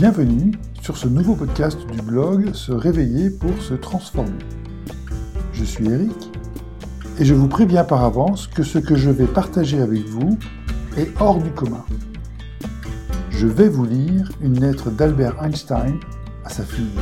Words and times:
Bienvenue 0.00 0.52
sur 0.80 0.96
ce 0.96 1.08
nouveau 1.08 1.34
podcast 1.34 1.78
du 1.92 2.00
blog 2.00 2.54
Se 2.54 2.72
réveiller 2.72 3.28
pour 3.28 3.60
se 3.60 3.74
transformer. 3.74 4.32
Je 5.52 5.62
suis 5.62 5.90
Eric 5.90 6.30
et 7.18 7.26
je 7.26 7.34
vous 7.34 7.48
préviens 7.48 7.84
par 7.84 8.02
avance 8.02 8.46
que 8.46 8.62
ce 8.62 8.78
que 8.78 8.96
je 8.96 9.10
vais 9.10 9.26
partager 9.26 9.78
avec 9.78 10.06
vous 10.06 10.38
est 10.96 11.10
hors 11.20 11.36
du 11.36 11.50
commun. 11.50 11.84
Je 13.28 13.46
vais 13.46 13.68
vous 13.68 13.84
lire 13.84 14.32
une 14.40 14.58
lettre 14.58 14.90
d'Albert 14.90 15.36
Einstein 15.44 16.00
à 16.46 16.48
sa 16.48 16.62
fille. 16.62 16.98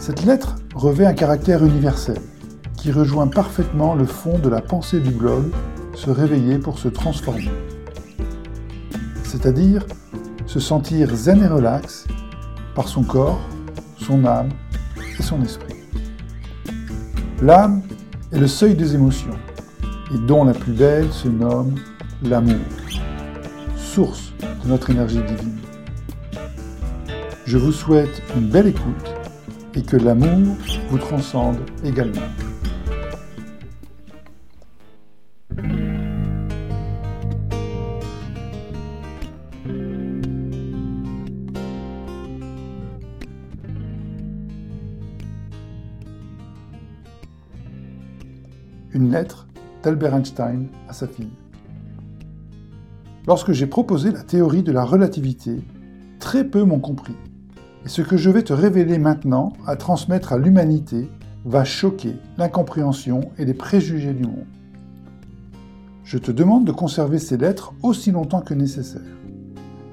Cette 0.00 0.24
lettre 0.24 0.56
revêt 0.74 1.06
un 1.06 1.14
caractère 1.14 1.64
universel 1.64 2.18
qui 2.76 2.90
rejoint 2.90 3.28
parfaitement 3.28 3.94
le 3.94 4.04
fond 4.04 4.40
de 4.40 4.48
la 4.48 4.60
pensée 4.60 4.98
du 4.98 5.12
blog 5.12 5.44
Se 5.94 6.10
réveiller 6.10 6.58
pour 6.58 6.80
se 6.80 6.88
transformer. 6.88 7.52
C'est-à-dire 9.22 9.86
se 10.52 10.60
sentir 10.60 11.16
zen 11.16 11.42
et 11.42 11.46
relax 11.46 12.06
par 12.74 12.86
son 12.86 13.02
corps, 13.02 13.40
son 13.96 14.26
âme 14.26 14.50
et 15.18 15.22
son 15.22 15.40
esprit. 15.40 15.76
L'âme 17.40 17.80
est 18.32 18.38
le 18.38 18.46
seuil 18.46 18.74
des 18.74 18.94
émotions, 18.94 19.38
et 20.14 20.18
dont 20.26 20.44
la 20.44 20.52
plus 20.52 20.74
belle 20.74 21.10
se 21.10 21.28
nomme 21.28 21.76
l'amour, 22.22 22.60
source 23.78 24.34
de 24.62 24.68
notre 24.68 24.90
énergie 24.90 25.22
divine. 25.22 25.58
Je 27.46 27.56
vous 27.56 27.72
souhaite 27.72 28.22
une 28.36 28.48
belle 28.48 28.66
écoute 28.66 29.14
et 29.74 29.80
que 29.80 29.96
l'amour 29.96 30.54
vous 30.90 30.98
transcende 30.98 31.60
également. 31.82 32.28
Une 48.94 49.10
lettre 49.10 49.46
d'Albert 49.82 50.14
Einstein 50.14 50.68
à 50.88 50.92
sa 50.92 51.06
fille. 51.06 51.32
Lorsque 53.26 53.52
j'ai 53.52 53.66
proposé 53.66 54.10
la 54.10 54.22
théorie 54.22 54.62
de 54.62 54.72
la 54.72 54.84
relativité, 54.84 55.62
très 56.18 56.44
peu 56.44 56.64
m'ont 56.64 56.80
compris. 56.80 57.14
Et 57.84 57.88
ce 57.88 58.02
que 58.02 58.16
je 58.16 58.30
vais 58.30 58.42
te 58.42 58.52
révéler 58.52 58.98
maintenant 58.98 59.52
à 59.66 59.76
transmettre 59.76 60.32
à 60.32 60.38
l'humanité 60.38 61.08
va 61.44 61.64
choquer 61.64 62.16
l'incompréhension 62.38 63.30
et 63.38 63.44
les 63.44 63.54
préjugés 63.54 64.12
du 64.12 64.24
monde. 64.24 64.46
Je 66.04 66.18
te 66.18 66.30
demande 66.30 66.64
de 66.64 66.72
conserver 66.72 67.18
ces 67.18 67.36
lettres 67.36 67.74
aussi 67.82 68.10
longtemps 68.10 68.40
que 68.40 68.54
nécessaire, 68.54 69.00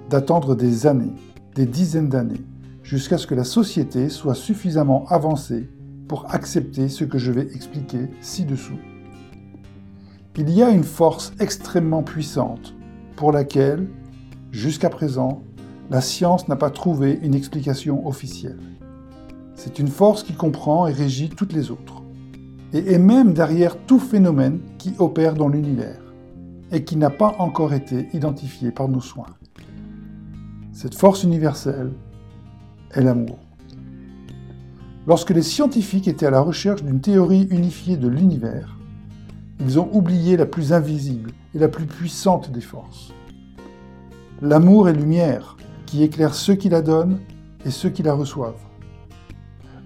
d'attendre 0.09 0.55
des 0.55 0.85
années, 0.85 1.13
des 1.55 1.65
dizaines 1.65 2.09
d'années, 2.09 2.45
jusqu'à 2.83 3.17
ce 3.17 3.27
que 3.27 3.35
la 3.35 3.43
société 3.43 4.09
soit 4.09 4.35
suffisamment 4.35 5.05
avancée 5.07 5.69
pour 6.09 6.33
accepter 6.33 6.89
ce 6.89 7.05
que 7.05 7.17
je 7.17 7.31
vais 7.31 7.47
expliquer 7.53 8.09
ci-dessous. 8.19 8.79
Il 10.37 10.49
y 10.49 10.63
a 10.63 10.69
une 10.69 10.83
force 10.83 11.33
extrêmement 11.39 12.01
puissante 12.01 12.73
pour 13.15 13.31
laquelle, 13.31 13.87
jusqu'à 14.51 14.89
présent, 14.89 15.43
la 15.89 16.01
science 16.01 16.47
n'a 16.47 16.55
pas 16.55 16.71
trouvé 16.71 17.19
une 17.21 17.35
explication 17.35 18.07
officielle. 18.07 18.59
C'est 19.53 19.79
une 19.79 19.87
force 19.87 20.23
qui 20.23 20.33
comprend 20.33 20.87
et 20.87 20.93
régit 20.93 21.29
toutes 21.29 21.53
les 21.53 21.71
autres, 21.71 22.01
et 22.73 22.93
est 22.93 22.99
même 22.99 23.33
derrière 23.33 23.77
tout 23.77 23.99
phénomène 23.99 24.61
qui 24.77 24.93
opère 24.97 25.33
dans 25.33 25.49
l'univers, 25.49 26.01
et 26.71 26.85
qui 26.85 26.95
n'a 26.95 27.09
pas 27.09 27.35
encore 27.37 27.73
été 27.73 28.07
identifié 28.13 28.71
par 28.71 28.87
nos 28.87 29.01
soins. 29.01 29.35
Cette 30.71 30.95
force 30.95 31.23
universelle 31.23 31.91
est 32.93 33.01
l'amour. 33.01 33.48
Lorsque 35.09 35.31
les 35.31 35.41
scientifiques 35.41 36.07
étaient 36.07 36.27
à 36.27 36.29
la 36.29 36.39
recherche 36.39 36.83
d'une 36.83 37.01
théorie 37.01 37.47
unifiée 37.49 37.97
de 37.97 38.07
l'univers, 38.07 38.77
ils 39.59 39.79
ont 39.79 39.89
oublié 39.91 40.37
la 40.37 40.45
plus 40.45 40.71
invisible 40.71 41.31
et 41.55 41.57
la 41.57 41.67
plus 41.67 41.87
puissante 41.87 42.51
des 42.51 42.61
forces. 42.61 43.11
L'amour 44.43 44.87
est 44.87 44.93
lumière 44.93 45.57
qui 45.87 46.03
éclaire 46.03 46.35
ceux 46.35 46.53
qui 46.53 46.69
la 46.69 46.83
donnent 46.83 47.17
et 47.65 47.71
ceux 47.71 47.89
qui 47.89 48.03
la 48.03 48.13
reçoivent. 48.13 48.61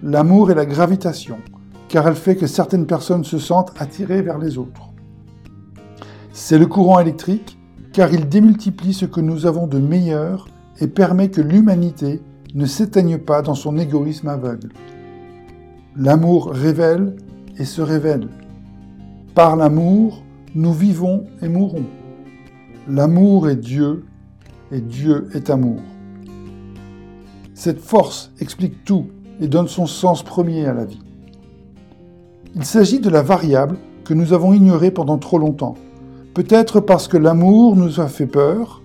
L'amour 0.02 0.50
est 0.50 0.56
la 0.56 0.66
gravitation, 0.66 1.38
car 1.88 2.06
elle 2.06 2.16
fait 2.16 2.36
que 2.36 2.46
certaines 2.46 2.86
personnes 2.86 3.24
se 3.24 3.38
sentent 3.38 3.72
attirées 3.78 4.20
vers 4.20 4.36
les 4.36 4.58
autres. 4.58 4.90
C'est 6.34 6.58
le 6.58 6.66
courant 6.66 7.00
électrique, 7.00 7.58
car 7.94 8.12
il 8.12 8.28
démultiplie 8.28 8.92
ce 8.92 9.06
que 9.06 9.22
nous 9.22 9.46
avons 9.46 9.68
de 9.68 9.78
meilleur 9.78 10.48
et 10.80 10.86
permet 10.86 11.30
que 11.30 11.40
l'humanité 11.40 12.20
ne 12.52 12.66
s'éteigne 12.66 13.16
pas 13.16 13.40
dans 13.40 13.54
son 13.54 13.78
égoïsme 13.78 14.28
aveugle. 14.28 14.68
L'amour 15.96 16.50
révèle 16.50 17.14
et 17.56 17.64
se 17.64 17.80
révèle. 17.80 18.26
Par 19.36 19.54
l'amour, 19.54 20.24
nous 20.56 20.72
vivons 20.72 21.26
et 21.40 21.48
mourons. 21.48 21.84
L'amour 22.88 23.48
est 23.48 23.54
Dieu 23.54 24.04
et 24.72 24.80
Dieu 24.80 25.28
est 25.34 25.50
amour. 25.50 25.78
Cette 27.54 27.78
force 27.78 28.32
explique 28.40 28.84
tout 28.84 29.06
et 29.40 29.46
donne 29.46 29.68
son 29.68 29.86
sens 29.86 30.24
premier 30.24 30.66
à 30.66 30.74
la 30.74 30.84
vie. 30.84 31.00
Il 32.56 32.64
s'agit 32.64 32.98
de 32.98 33.08
la 33.08 33.22
variable 33.22 33.76
que 34.04 34.14
nous 34.14 34.32
avons 34.32 34.52
ignorée 34.52 34.90
pendant 34.90 35.18
trop 35.18 35.38
longtemps, 35.38 35.76
peut-être 36.34 36.80
parce 36.80 37.06
que 37.06 37.16
l'amour 37.16 37.76
nous 37.76 38.00
a 38.00 38.08
fait 38.08 38.26
peur, 38.26 38.82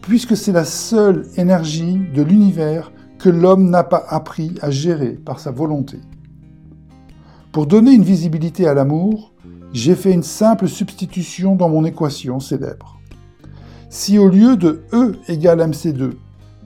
puisque 0.00 0.36
c'est 0.36 0.52
la 0.52 0.64
seule 0.64 1.26
énergie 1.36 1.98
de 2.14 2.22
l'univers 2.22 2.92
que 3.18 3.30
l'homme 3.30 3.68
n'a 3.68 3.82
pas 3.82 4.04
appris 4.08 4.54
à 4.62 4.70
gérer 4.70 5.10
par 5.10 5.40
sa 5.40 5.50
volonté. 5.50 5.98
Pour 7.52 7.66
donner 7.66 7.92
une 7.92 8.02
visibilité 8.02 8.66
à 8.66 8.72
l'amour, 8.72 9.30
j'ai 9.74 9.94
fait 9.94 10.10
une 10.10 10.22
simple 10.22 10.68
substitution 10.68 11.54
dans 11.54 11.68
mon 11.68 11.84
équation 11.84 12.40
célèbre. 12.40 12.98
Si 13.90 14.18
au 14.18 14.30
lieu 14.30 14.56
de 14.56 14.84
E 14.94 15.12
égale 15.28 15.60
mc2, 15.60 16.12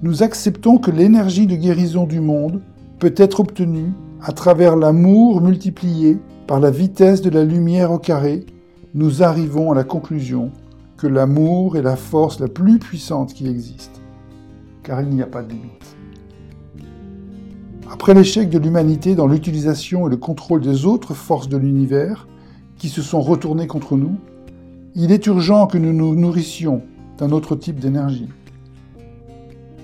nous 0.02 0.22
acceptons 0.22 0.78
que 0.78 0.92
l'énergie 0.92 1.48
de 1.48 1.56
guérison 1.56 2.04
du 2.04 2.20
monde 2.20 2.62
peut 3.00 3.14
être 3.16 3.40
obtenue 3.40 3.92
à 4.22 4.30
travers 4.30 4.76
l'amour 4.76 5.40
multiplié 5.40 6.18
par 6.46 6.60
la 6.60 6.70
vitesse 6.70 7.20
de 7.20 7.30
la 7.30 7.42
lumière 7.42 7.90
au 7.90 7.98
carré, 7.98 8.46
nous 8.94 9.24
arrivons 9.24 9.72
à 9.72 9.74
la 9.74 9.82
conclusion 9.82 10.52
que 10.96 11.08
l'amour 11.08 11.76
est 11.76 11.82
la 11.82 11.96
force 11.96 12.38
la 12.38 12.46
plus 12.46 12.78
puissante 12.78 13.34
qui 13.34 13.48
existe, 13.48 14.00
car 14.84 15.02
il 15.02 15.08
n'y 15.08 15.22
a 15.22 15.26
pas 15.26 15.42
de 15.42 15.50
limite. 15.50 15.96
Après 17.90 18.14
l'échec 18.14 18.50
de 18.50 18.58
l'humanité 18.58 19.14
dans 19.14 19.28
l'utilisation 19.28 20.06
et 20.06 20.10
le 20.10 20.16
contrôle 20.16 20.60
des 20.60 20.86
autres 20.86 21.14
forces 21.14 21.48
de 21.48 21.56
l'univers, 21.56 22.26
qui 22.78 22.88
se 22.88 23.00
sont 23.00 23.20
retournées 23.20 23.68
contre 23.68 23.96
nous, 23.96 24.16
il 24.94 25.12
est 25.12 25.26
urgent 25.26 25.66
que 25.66 25.78
nous 25.78 25.92
nous 25.92 26.14
nourrissions 26.14 26.82
d'un 27.18 27.30
autre 27.30 27.54
type 27.54 27.78
d'énergie. 27.78 28.28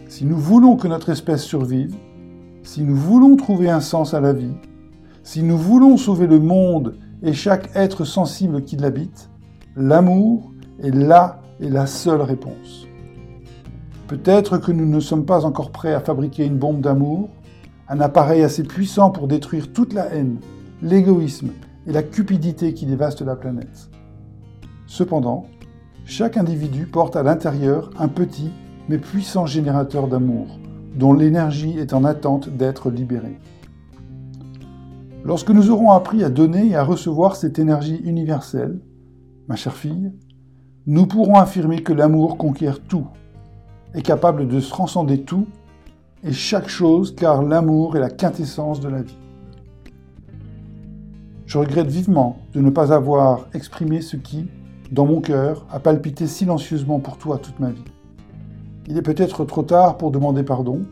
Si 0.08 0.24
nous 0.24 0.36
voulons 0.36 0.76
que 0.76 0.88
notre 0.88 1.10
espèce 1.10 1.42
survive, 1.42 1.94
si 2.64 2.82
nous 2.82 2.96
voulons 2.96 3.36
trouver 3.36 3.70
un 3.70 3.80
sens 3.80 4.14
à 4.14 4.20
la 4.20 4.32
vie, 4.32 4.54
si 5.22 5.42
nous 5.42 5.56
voulons 5.56 5.96
sauver 5.96 6.26
le 6.26 6.40
monde 6.40 6.96
et 7.22 7.32
chaque 7.32 7.70
être 7.76 8.04
sensible 8.04 8.64
qui 8.64 8.76
l'habite, 8.76 9.30
l'amour 9.76 10.50
est 10.82 10.94
là 10.94 11.40
et 11.60 11.68
la 11.68 11.86
seule 11.86 12.20
réponse. 12.20 12.86
Peut-être 14.08 14.58
que 14.58 14.72
nous 14.72 14.86
ne 14.86 15.00
sommes 15.00 15.24
pas 15.24 15.46
encore 15.46 15.70
prêts 15.70 15.94
à 15.94 16.00
fabriquer 16.00 16.44
une 16.44 16.58
bombe 16.58 16.80
d'amour, 16.80 17.30
un 17.92 18.00
appareil 18.00 18.42
assez 18.42 18.62
puissant 18.62 19.10
pour 19.10 19.28
détruire 19.28 19.70
toute 19.70 19.92
la 19.92 20.06
haine, 20.14 20.38
l'égoïsme 20.80 21.50
et 21.86 21.92
la 21.92 22.02
cupidité 22.02 22.72
qui 22.72 22.86
dévastent 22.86 23.20
la 23.20 23.36
planète. 23.36 23.90
Cependant, 24.86 25.44
chaque 26.06 26.38
individu 26.38 26.86
porte 26.86 27.16
à 27.16 27.22
l'intérieur 27.22 27.90
un 27.98 28.08
petit 28.08 28.50
mais 28.88 28.96
puissant 28.96 29.44
générateur 29.44 30.08
d'amour, 30.08 30.58
dont 30.96 31.12
l'énergie 31.12 31.78
est 31.78 31.92
en 31.92 32.04
attente 32.04 32.48
d'être 32.48 32.90
libérée. 32.90 33.38
Lorsque 35.22 35.50
nous 35.50 35.68
aurons 35.68 35.90
appris 35.90 36.24
à 36.24 36.30
donner 36.30 36.68
et 36.68 36.76
à 36.76 36.84
recevoir 36.84 37.36
cette 37.36 37.58
énergie 37.58 38.00
universelle, 38.04 38.80
ma 39.48 39.56
chère 39.56 39.76
fille, 39.76 40.12
nous 40.86 41.06
pourrons 41.06 41.36
affirmer 41.36 41.82
que 41.82 41.92
l'amour 41.92 42.38
conquiert 42.38 42.80
tout, 42.80 43.06
est 43.92 44.00
capable 44.00 44.48
de 44.48 44.60
transcender 44.60 45.20
tout 45.20 45.46
et 46.24 46.32
chaque 46.32 46.68
chose 46.68 47.14
car 47.14 47.42
l'amour 47.42 47.96
est 47.96 48.00
la 48.00 48.10
quintessence 48.10 48.80
de 48.80 48.88
la 48.88 49.02
vie. 49.02 49.18
Je 51.46 51.58
regrette 51.58 51.88
vivement 51.88 52.38
de 52.54 52.60
ne 52.60 52.70
pas 52.70 52.92
avoir 52.92 53.46
exprimé 53.52 54.00
ce 54.00 54.16
qui, 54.16 54.48
dans 54.90 55.06
mon 55.06 55.20
cœur, 55.20 55.66
a 55.70 55.80
palpité 55.80 56.26
silencieusement 56.26 57.00
pour 57.00 57.18
toi 57.18 57.38
toute 57.38 57.60
ma 57.60 57.70
vie. 57.70 57.84
Il 58.86 58.96
est 58.96 59.02
peut-être 59.02 59.44
trop 59.44 59.62
tard 59.62 59.98
pour 59.98 60.10
demander 60.10 60.44
pardon, 60.44 60.82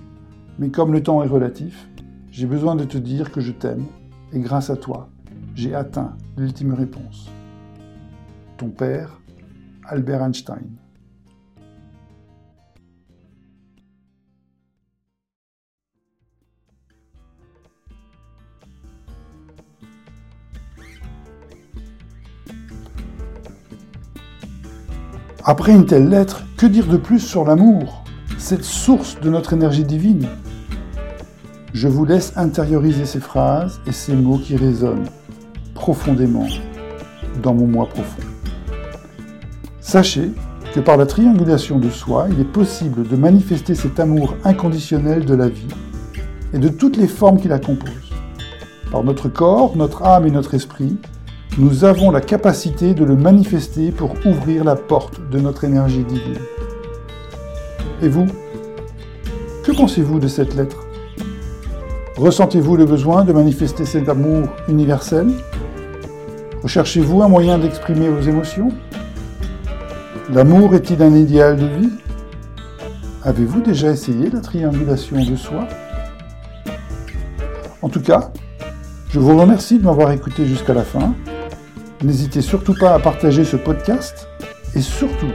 mais 0.59 0.69
comme 0.69 0.93
le 0.93 1.03
temps 1.03 1.23
est 1.23 1.29
relatif, 1.29 1.88
j'ai 2.31 2.47
besoin 2.47 2.76
de 2.76 2.85
te 2.85 2.99
dire 2.99 3.33
que 3.33 3.41
je 3.41 3.53
t'aime, 3.53 3.87
et 4.33 4.38
grâce 4.38 4.71
à 4.71 4.76
toi, 4.76 5.09
j'ai 5.55 5.75
atteint 5.75 6.17
l'ultime 6.37 6.75
réponse. 6.75 7.31
Ton 8.56 8.69
père, 8.69 9.21
Albert 9.85 10.23
Einstein. 10.23 10.76
Après 25.44 25.72
une 25.72 25.87
telle 25.87 26.10
lettre, 26.10 26.42
que 26.58 26.66
dire 26.66 26.87
de 26.87 26.98
plus 26.98 27.19
sur 27.19 27.44
l'amour, 27.44 28.04
cette 28.37 28.64
source 28.64 29.19
de 29.20 29.31
notre 29.31 29.54
énergie 29.54 29.84
divine? 29.84 30.26
Je 31.72 31.88
vous 31.88 32.04
laisse 32.04 32.34
intérioriser 32.37 33.06
ces 33.06 33.20
phrases 33.20 33.81
et 33.87 33.92
ces 33.92 34.14
mots 34.14 34.37
qui 34.37 34.56
résonnent 34.56 35.08
profondément 35.75 36.46
dans 37.42 37.54
mon 37.54 37.66
moi 37.66 37.87
profond. 37.87 38.22
Sachez 39.81 40.31
que 40.75 40.81
par 40.81 40.98
la 40.98 41.06
triangulation 41.06 41.78
de 41.78 41.88
soi, 41.88 42.26
il 42.31 42.38
est 42.38 42.44
possible 42.52 43.08
de 43.08 43.16
manifester 43.16 43.75
cet 43.75 43.98
amour 43.98 44.34
inconditionnel 44.44 45.25
de 45.25 45.34
la 45.34 45.48
vie 45.48 45.69
et 46.52 46.58
de 46.58 46.69
toutes 46.69 46.98
les 46.98 47.08
formes 47.08 47.40
qui 47.40 47.48
la 47.48 47.58
composent. 47.58 48.12
Par 48.92 49.04
notre 49.04 49.31
corps, 49.31 49.75
notre 49.75 50.02
âme 50.02 50.26
et 50.26 50.31
notre 50.31 50.52
esprit, 50.52 50.98
nous 51.58 51.85
avons 51.85 52.11
la 52.11 52.20
capacité 52.20 52.94
de 52.94 53.05
le 53.05 53.17
manifester 53.17 53.91
pour 53.91 54.14
ouvrir 54.25 54.64
la 54.64 54.76
porte 54.76 55.20
de 55.31 55.41
notre 55.41 55.64
énergie 55.64 56.05
divine. 56.05 56.38
Et 58.00 58.08
vous 58.08 58.26
Que 59.64 59.73
pensez-vous 59.73 60.20
de 60.20 60.29
cette 60.29 60.55
lettre? 60.55 60.87
Ressentez-vous 62.17 62.76
le 62.76 62.85
besoin 62.85 63.25
de 63.25 63.32
manifester 63.32 63.85
cet 63.85 64.08
amour 64.08 64.49
universel? 64.69 65.29
Recherchez-vous 66.62 67.23
un 67.23 67.29
moyen 67.29 67.58
d'exprimer 67.58 68.08
vos 68.08 68.20
émotions? 68.20 68.69
L'amour 70.32 70.75
est-il 70.75 71.02
un 71.02 71.14
idéal 71.14 71.56
de 71.56 71.67
vie? 71.67 71.91
Avez-vous 73.25 73.61
déjà 73.61 73.91
essayé 73.91 74.31
la 74.31 74.41
triangulation 74.41 75.25
de 75.25 75.35
soi? 75.35 75.67
En 77.82 77.88
tout 77.88 78.00
cas, 78.00 78.31
je 79.11 79.19
vous 79.19 79.37
remercie 79.37 79.79
de 79.79 79.85
m'avoir 79.85 80.12
écouté 80.12 80.47
jusqu'à 80.47 80.75
la 80.75 80.85
fin. 80.85 81.14
N'hésitez 82.02 82.41
surtout 82.41 82.73
pas 82.73 82.94
à 82.94 82.99
partager 82.99 83.44
ce 83.44 83.56
podcast 83.56 84.26
et 84.75 84.81
surtout, 84.81 85.32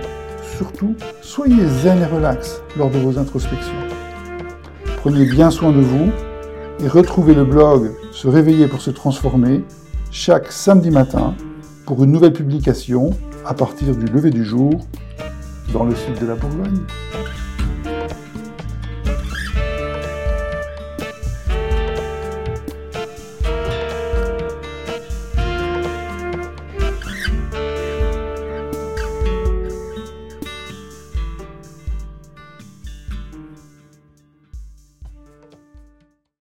surtout, 0.57 0.95
soyez 1.21 1.63
zen 1.67 2.01
et 2.01 2.06
relax 2.06 2.59
lors 2.75 2.89
de 2.89 2.97
vos 2.97 3.19
introspections. 3.19 3.71
Prenez 4.97 5.25
bien 5.27 5.51
soin 5.51 5.71
de 5.71 5.79
vous 5.79 6.09
et 6.83 6.88
retrouvez 6.88 7.35
le 7.35 7.45
blog 7.45 7.91
Se 8.12 8.27
réveiller 8.27 8.67
pour 8.67 8.81
se 8.81 8.89
transformer 8.89 9.63
chaque 10.09 10.51
samedi 10.51 10.89
matin 10.89 11.35
pour 11.85 12.03
une 12.03 12.12
nouvelle 12.12 12.33
publication 12.33 13.12
à 13.45 13.53
partir 13.53 13.95
du 13.95 14.06
lever 14.06 14.31
du 14.31 14.44
jour 14.44 14.71
dans 15.71 15.83
le 15.83 15.94
sud 15.94 16.19
de 16.19 16.25
la 16.25 16.33
Bourgogne. 16.33 16.81